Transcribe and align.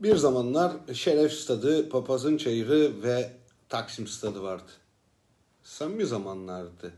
Bir 0.00 0.16
zamanlar 0.16 0.72
Şeref 0.94 1.32
Stadı, 1.32 1.88
Papazın 1.88 2.36
Çayırı 2.36 3.02
ve 3.02 3.32
Taksim 3.68 4.06
Stadı 4.06 4.42
vardı. 4.42 4.72
Samimi 5.62 6.06
zamanlardı. 6.06 6.92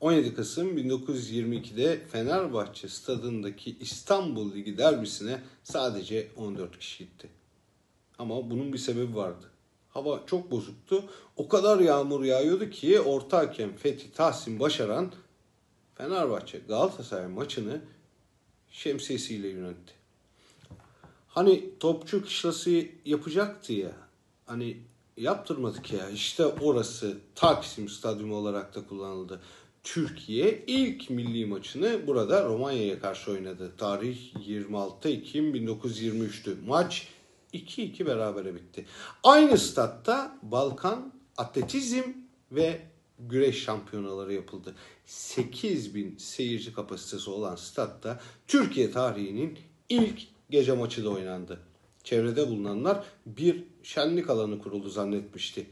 17 0.00 0.34
Kasım 0.34 0.78
1922'de 0.78 2.06
Fenerbahçe 2.06 2.88
stadındaki 2.88 3.76
İstanbul 3.80 4.54
Ligi 4.54 4.78
derbisine 4.78 5.40
sadece 5.62 6.28
14 6.36 6.78
kişi 6.78 7.04
gitti. 7.04 7.28
Ama 8.18 8.50
bunun 8.50 8.72
bir 8.72 8.78
sebebi 8.78 9.16
vardı. 9.16 9.46
Hava 9.88 10.22
çok 10.26 10.50
bozuktu. 10.50 11.04
O 11.36 11.48
kadar 11.48 11.80
yağmur 11.80 12.24
yağıyordu 12.24 12.70
ki 12.70 13.00
orta 13.00 13.38
hakem 13.38 13.76
Fethi 13.76 14.12
Tahsin 14.12 14.60
Başaran 14.60 15.12
Fenerbahçe 15.94 16.58
Galatasaray 16.58 17.26
maçını 17.26 17.80
şemsiyesiyle 18.70 19.48
yönetti. 19.48 19.97
Hani 21.38 21.78
topçu 21.80 22.24
kışlası 22.24 22.84
yapacaktı 23.04 23.72
ya. 23.72 23.92
Hani 24.46 24.76
yaptırmadık 25.16 25.92
ya. 25.92 26.10
İşte 26.10 26.46
orası 26.46 27.18
Taksim 27.34 27.88
Stadyumu 27.88 28.34
olarak 28.34 28.74
da 28.74 28.86
kullanıldı. 28.86 29.40
Türkiye 29.82 30.64
ilk 30.66 31.10
milli 31.10 31.46
maçını 31.46 32.06
burada 32.06 32.44
Romanya'ya 32.44 33.00
karşı 33.00 33.30
oynadı. 33.30 33.72
Tarih 33.78 34.18
26 34.46 35.08
Ekim 35.08 35.54
1923'tü. 35.54 36.66
Maç 36.66 37.08
2-2 37.54 38.06
berabere 38.06 38.54
bitti. 38.54 38.86
Aynı 39.22 39.58
statta 39.58 40.38
Balkan 40.42 41.12
atletizm 41.36 42.04
ve 42.52 42.80
güreş 43.18 43.64
şampiyonaları 43.64 44.34
yapıldı. 44.34 44.74
8 45.06 45.94
bin 45.94 46.16
seyirci 46.16 46.72
kapasitesi 46.72 47.30
olan 47.30 47.56
statta 47.56 48.20
Türkiye 48.48 48.90
tarihinin 48.90 49.58
ilk 49.88 50.37
gece 50.50 50.72
maçı 50.72 51.04
da 51.04 51.10
oynandı. 51.10 51.60
Çevrede 52.04 52.48
bulunanlar 52.48 53.04
bir 53.26 53.64
şenlik 53.82 54.30
alanı 54.30 54.58
kuruldu 54.58 54.88
zannetmişti. 54.88 55.66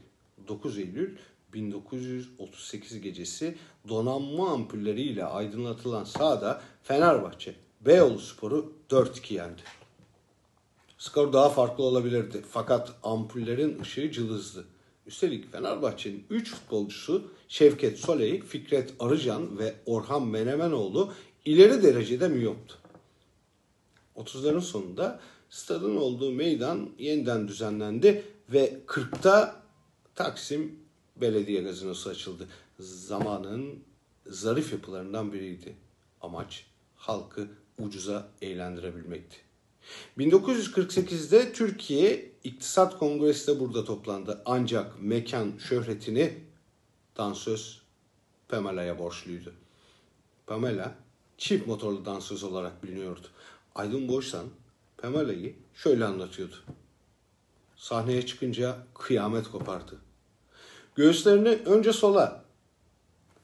9 0.47 0.77
Eylül 0.77 1.17
1938 1.53 3.01
gecesi 3.01 3.55
donanma 3.89 4.49
ampulleriyle 4.49 5.25
aydınlatılan 5.25 6.03
sahada 6.03 6.61
Fenerbahçe 6.83 7.55
Beyoğlu 7.81 8.19
Sporu 8.19 8.73
4-2 8.89 9.33
yendi. 9.33 9.61
Skor 10.97 11.33
daha 11.33 11.49
farklı 11.49 11.83
olabilirdi 11.83 12.43
fakat 12.49 12.93
ampullerin 13.03 13.81
ışığı 13.81 14.11
cılızdı. 14.11 14.65
Üstelik 15.07 15.51
Fenerbahçe'nin 15.51 16.23
3 16.29 16.51
futbolcusu 16.51 17.31
Şevket 17.47 17.99
Soley, 17.99 18.41
Fikret 18.41 18.93
Arıcan 18.99 19.59
ve 19.59 19.75
Orhan 19.85 20.27
Menemenoğlu 20.27 21.13
ileri 21.45 21.83
derecede 21.83 22.27
miyoptu. 22.27 22.77
30'ların 24.17 24.61
sonunda 24.61 25.19
stadın 25.49 25.95
olduğu 25.95 26.31
meydan 26.31 26.89
yeniden 26.99 27.47
düzenlendi 27.47 28.23
ve 28.49 28.79
40'ta 28.87 29.61
Taksim 30.15 30.79
Belediye 31.15 31.61
Gazinosu 31.61 32.09
açıldı. 32.09 32.47
Zamanın 32.79 33.83
zarif 34.27 34.71
yapılarından 34.71 35.33
biriydi. 35.33 35.75
Amaç 36.21 36.65
halkı 36.95 37.47
ucuza 37.79 38.27
eğlendirebilmekti. 38.41 39.37
1948'de 40.17 41.53
Türkiye 41.53 42.31
İktisat 42.43 42.99
Kongresi 42.99 43.47
de 43.47 43.59
burada 43.59 43.83
toplandı. 43.83 44.41
Ancak 44.45 45.01
mekan 45.01 45.57
şöhretini 45.57 46.33
dansöz 47.17 47.81
Pamela'ya 48.49 48.99
borçluydu. 48.99 49.53
Pamela 50.47 50.95
çift 51.37 51.67
motorlu 51.67 52.05
dansöz 52.05 52.43
olarak 52.43 52.83
biliniyordu. 52.83 53.27
Aydın 53.77 54.07
Boysan 54.07 54.45
Pamela'yı 54.97 55.55
şöyle 55.75 56.05
anlatıyordu. 56.05 56.55
Sahneye 57.75 58.25
çıkınca 58.25 58.77
kıyamet 58.93 59.47
kopardı. 59.51 59.97
Göğüslerini 60.95 61.49
önce 61.49 61.93
sola, 61.93 62.43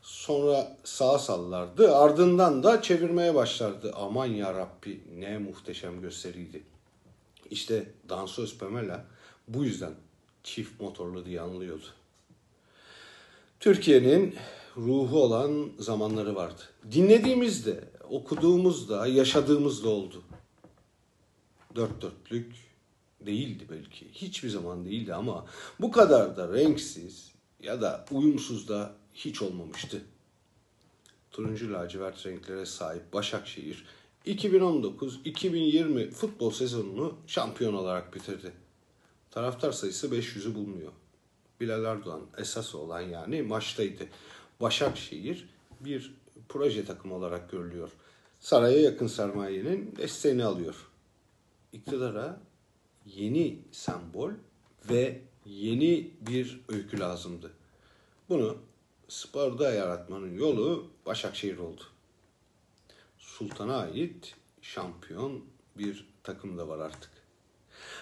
sonra 0.01 0.77
sağa 0.83 1.19
sallardı. 1.19 1.95
Ardından 1.95 2.63
da 2.63 2.81
çevirmeye 2.81 3.35
başlardı. 3.35 3.93
Aman 3.95 4.25
ya 4.25 4.53
Rabbi 4.53 5.03
ne 5.15 5.37
muhteşem 5.37 6.01
gösteriydi. 6.01 6.63
İşte 7.49 7.85
dansöz 8.09 8.57
Pamela 8.57 9.05
bu 9.47 9.63
yüzden 9.63 9.93
çift 10.43 10.81
motorlu 10.81 11.25
diye 11.25 11.41
anlıyordu. 11.41 11.85
Türkiye'nin 13.59 14.35
ruhu 14.77 15.23
olan 15.23 15.69
zamanları 15.79 16.35
vardı. 16.35 16.61
Dinlediğimizde, 16.91 17.83
okuduğumuzda, 18.09 19.07
yaşadığımızda 19.07 19.89
oldu. 19.89 20.23
Dört 21.75 22.01
dörtlük 22.01 22.55
değildi 23.25 23.65
belki. 23.69 24.07
Hiçbir 24.11 24.49
zaman 24.49 24.85
değildi 24.85 25.13
ama 25.13 25.45
bu 25.79 25.91
kadar 25.91 26.37
da 26.37 26.53
renksiz 26.53 27.31
ya 27.63 27.81
da 27.81 28.05
uyumsuz 28.11 28.69
da 28.69 28.93
hiç 29.13 29.41
olmamıştı. 29.41 30.01
Turuncu 31.31 31.73
lacivert 31.73 32.25
renklere 32.25 32.65
sahip 32.65 33.13
Başakşehir 33.13 33.85
2019-2020 34.25 36.11
futbol 36.11 36.51
sezonunu 36.51 37.15
şampiyon 37.27 37.73
olarak 37.73 38.15
bitirdi. 38.15 38.51
Taraftar 39.31 39.71
sayısı 39.71 40.07
500'ü 40.07 40.55
bulmuyor. 40.55 40.91
Bilal 41.61 41.85
Erdoğan 41.85 42.21
esas 42.37 42.75
olan 42.75 43.01
yani 43.01 43.41
maçtaydı. 43.41 44.07
Başakşehir 44.61 45.49
bir 45.79 46.15
proje 46.49 46.85
takımı 46.85 47.15
olarak 47.15 47.51
görülüyor. 47.51 47.91
Saraya 48.39 48.81
yakın 48.81 49.07
sermayenin 49.07 49.95
desteğini 49.95 50.43
alıyor. 50.43 50.75
İktidara 51.73 52.39
yeni 53.05 53.59
sembol 53.71 54.31
ve 54.89 55.21
yeni 55.45 56.11
bir 56.21 56.61
öykü 56.69 56.99
lazımdı. 56.99 57.51
Bunu 58.29 58.57
sporda 59.07 59.73
yaratmanın 59.73 60.37
yolu 60.37 60.87
Başakşehir 61.05 61.57
oldu. 61.57 61.81
Sultan'a 63.17 63.77
ait 63.77 64.35
şampiyon 64.61 65.45
bir 65.77 66.07
takım 66.23 66.57
da 66.57 66.67
var 66.67 66.79
artık. 66.79 67.11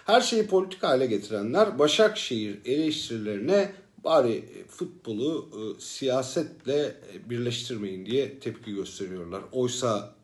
Her 0.05 0.21
şeyi 0.21 0.47
politik 0.47 0.83
hale 0.83 1.05
getirenler 1.05 1.79
Başakşehir 1.79 2.59
eleştirilerine 2.65 3.73
bari 4.03 4.65
futbolu 4.67 5.49
e, 5.53 5.81
siyasetle 5.81 7.01
birleştirmeyin 7.29 8.05
diye 8.05 8.39
tepki 8.39 8.75
gösteriyorlar. 8.75 9.43
Oysa 9.51 10.15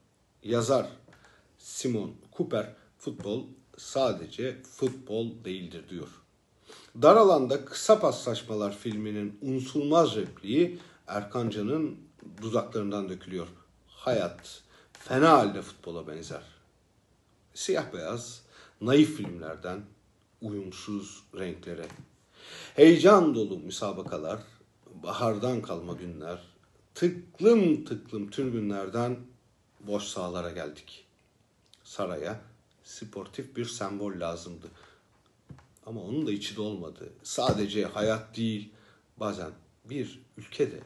yazar 0.44 0.88
Simon 1.58 2.14
Cooper 2.38 2.74
futbol 2.98 3.44
sadece 3.78 4.62
futbol 4.64 5.44
değildir 5.46 5.90
diyor. 5.90 6.08
Dar 7.02 7.16
alanda 7.16 7.66
kısa 7.66 8.00
paslaşmalar 8.00 8.78
filminin 8.78 9.40
unutulmaz 9.42 10.16
repliği 10.16 10.80
Erkancan'ın 11.08 11.98
dudaklarından 12.42 13.10
dökülüyor. 13.10 13.48
Hayat 13.88 14.64
fena 14.92 15.30
halde 15.30 15.62
futbola 15.62 16.08
benzer. 16.08 16.44
Siyah 17.54 17.94
beyaz, 17.94 18.42
naif 18.82 19.18
filmlerden 19.18 19.82
uyumsuz 20.42 21.24
renklere. 21.36 21.86
Heyecan 22.76 23.36
dolu 23.36 23.60
müsabakalar, 23.60 24.40
bahardan 25.04 25.62
kalma 25.62 25.94
günler, 25.94 26.40
tıklım 26.96 27.86
tıklım 27.86 28.30
türbünlerden 28.30 29.18
boş 29.80 30.04
sahalara 30.04 30.52
geldik. 30.52 31.06
Saraya 31.84 32.42
sportif 32.84 33.56
bir 33.56 33.66
sembol 33.66 34.20
lazımdı. 34.20 34.68
Ama 35.86 36.02
onun 36.02 36.28
da 36.28 36.32
içi 36.32 36.56
dolmadı. 36.56 37.10
Sadece 37.24 37.86
hayat 37.86 38.38
değil, 38.38 38.72
bazen 39.18 39.52
bir 39.86 40.20
ülkede 40.38 40.80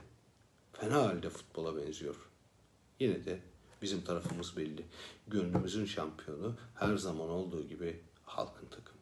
fena 0.74 1.02
halde 1.02 1.30
futbola 1.30 1.78
benziyor. 1.78 2.16
Yine 3.00 3.26
de 3.26 3.40
bizim 3.82 4.02
tarafımız 4.02 4.58
belli. 4.58 4.86
Gönlümüzün 5.28 5.86
şampiyonu 5.86 6.56
her 6.76 6.98
zaman 6.98 7.30
olduğu 7.30 7.68
gibi 7.68 8.00
halkın 8.26 8.68
takımı. 8.68 9.01